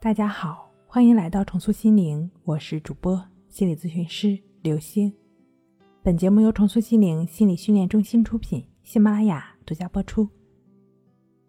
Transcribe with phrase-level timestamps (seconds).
[0.00, 5.12] 大家好，欢迎来到重塑心灵，我是主播心理咨询师刘星。
[6.04, 10.28] 本节目由重塑心灵心理训练中心出品，喜马拉雅独家播出。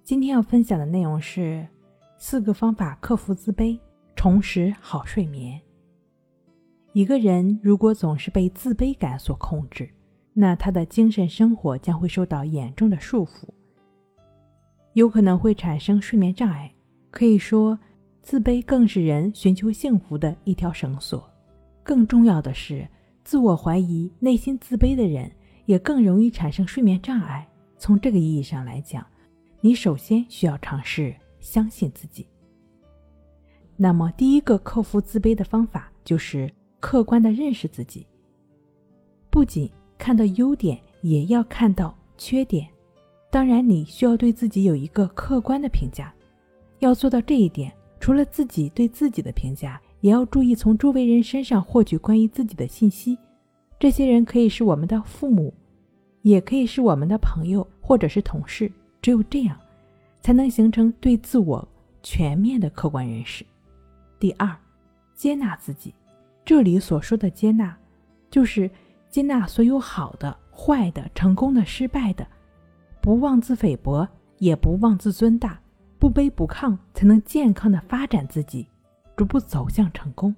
[0.03, 1.67] 今天要分享的内容是
[2.17, 3.79] 四个方法克服自卑，
[4.15, 5.61] 重拾好睡眠。
[6.93, 9.87] 一个人如果总是被自卑感所控制，
[10.33, 13.47] 那他的精神生活将会受到严重的束缚，
[14.93, 16.73] 有可能会产生睡眠障碍。
[17.11, 17.77] 可以说。
[18.21, 21.27] 自卑更是人寻求幸福的一条绳索。
[21.83, 22.87] 更重要的是，
[23.23, 25.31] 自我怀疑、内心自卑的人
[25.65, 27.47] 也更容易产生睡眠障碍。
[27.77, 29.05] 从这个意义上来讲，
[29.61, 32.27] 你首先需要尝试相信自己。
[33.75, 38.05] 那么，第一个克服自卑的方法就是客观的认识自己，
[39.29, 42.67] 不仅看到优点，也要看到缺点。
[43.31, 46.13] 当然，你需要对自己有一个客观的评价。
[46.79, 47.71] 要做到这一点。
[47.99, 53.17] 除了自己对自己的评价，也要注意从周围人身上获取关于自己的信息。
[53.77, 55.53] 这些人可以是我们的父母，
[56.21, 58.71] 也可以是我们的朋友或者是同事。
[59.01, 59.57] 只有这样，
[60.19, 61.65] 才能形成对自我
[62.03, 63.45] 全面的客观认识。
[64.19, 64.53] 第二，
[65.13, 65.93] 接纳自己。
[66.43, 67.77] 这里所说的接纳，
[68.29, 68.69] 就是
[69.09, 72.27] 接纳所有好的、坏的、成功的、失败的，
[73.01, 74.07] 不妄自菲薄，
[74.39, 75.59] 也不妄自尊大。
[75.99, 78.65] 不卑不亢，才能健康的发展自己，
[79.17, 80.33] 逐步走向成功。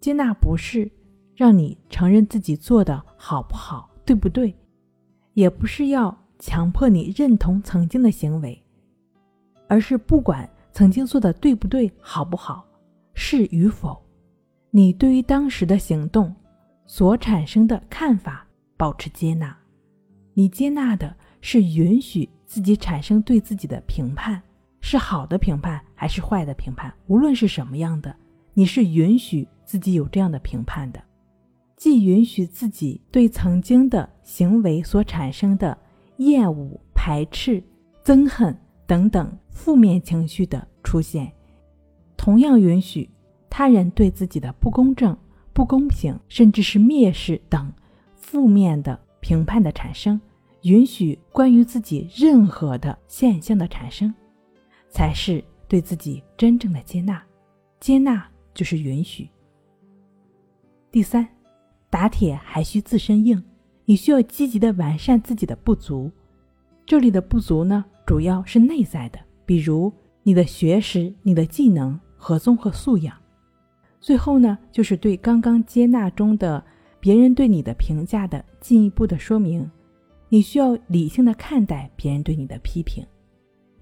[0.00, 0.90] 接纳不是
[1.36, 4.52] 让你承认自己做的好不好、对不对，
[5.34, 8.60] 也不是要强迫你认同曾经的行为，
[9.68, 12.66] 而是不管曾经做的对不对、好不好、
[13.14, 14.04] 是与否，
[14.70, 16.34] 你对于当时的行动
[16.86, 18.44] 所产生的看法
[18.76, 19.56] 保持接纳。
[20.34, 22.28] 你接纳的是允许。
[22.54, 24.40] 自己产生对自己的评判，
[24.80, 26.94] 是好的评判还是坏的评判？
[27.08, 28.14] 无论是什么样的，
[28.52, 31.02] 你是允许自己有这样的评判的，
[31.76, 35.76] 既允许自己对曾经的行为所产生的
[36.18, 37.60] 厌恶、排斥、
[38.04, 41.32] 憎恨等等负面情绪的出现，
[42.16, 43.10] 同样允许
[43.50, 45.18] 他人对自己的不公正、
[45.52, 47.72] 不公平，甚至是蔑视等
[48.14, 50.20] 负面的评判的产生。
[50.64, 54.12] 允许关于自己任何的现象的产生，
[54.88, 57.22] 才是对自己真正的接纳。
[57.80, 59.28] 接纳就是允许。
[60.90, 61.28] 第三，
[61.90, 63.44] 打铁还需自身硬，
[63.84, 66.10] 你需要积极的完善自己的不足。
[66.86, 69.92] 这里的不足呢，主要是内在的，比如
[70.22, 73.14] 你的学识、你的技能和综合素养。
[74.00, 76.64] 最后呢，就是对刚刚接纳中的
[77.00, 79.70] 别人对你的评价的进一步的说明。
[80.28, 83.04] 你需要理性的看待别人对你的批评，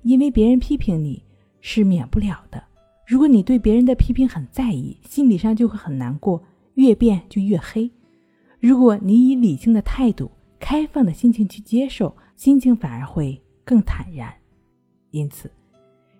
[0.02, 1.22] 因为别人批评你
[1.60, 2.62] 是免不了的。
[3.06, 6.42] 如果你对别人的批评很在意，心理上就会很难过，
[6.74, 7.90] 越变就越黑。
[8.60, 14.32] 如果你以理性的态度、开放的心情去接受，心情反而会更坦然。
[15.10, 15.50] 因此，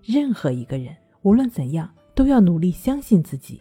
[0.02, 3.60] 任何一个人无论怎样，都要努力相信自己。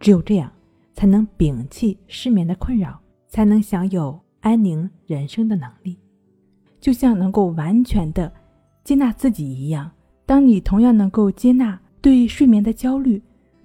[0.00, 0.52] 只有这样，
[0.94, 4.18] 才能摒弃失眠的困扰，才能享有。
[4.40, 5.98] 安宁人生的能力，
[6.80, 8.32] 就像能够完全的
[8.84, 9.90] 接纳自己一样。
[10.24, 13.22] 当你同样能够接纳对睡眠的焦虑，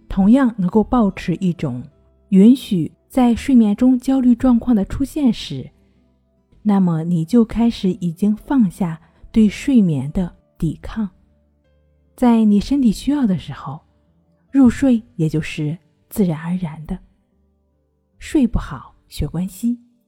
[0.08, 1.84] 同样能够保持一种
[2.30, 5.70] 允许在睡眠中焦虑状况的出现时，
[6.62, 9.00] 那么你就开始已经放下
[9.32, 11.10] 对睡眠的抵抗。
[12.16, 13.82] 在你身体需要的时候，
[14.52, 15.78] 入睡也就是
[16.10, 16.98] 自然而然的。
[18.20, 19.78] 睡不好，学关系。